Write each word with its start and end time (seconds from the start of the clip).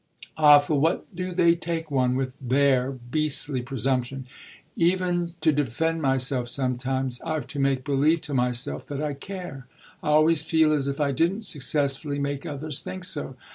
Ah 0.35 0.57
for 0.57 0.79
what 0.79 1.15
do 1.15 1.31
they 1.31 1.53
take 1.53 1.91
one, 1.91 2.15
with 2.15 2.35
their 2.41 2.91
beastly 2.91 3.61
presumption? 3.61 4.25
Even 4.75 5.35
to 5.41 5.51
defend 5.51 6.01
myself 6.01 6.47
sometimes 6.47 7.21
I've 7.21 7.45
to 7.49 7.59
make 7.59 7.83
believe 7.85 8.21
to 8.21 8.33
myself 8.33 8.83
that 8.87 8.99
I 8.99 9.13
care. 9.13 9.67
I 10.01 10.07
always 10.07 10.41
feel 10.41 10.73
as 10.73 10.87
if 10.87 10.99
I 10.99 11.11
didn't 11.11 11.43
successfully 11.43 12.17
make 12.17 12.47
others 12.47 12.81
think 12.81 13.03
so. 13.03 13.35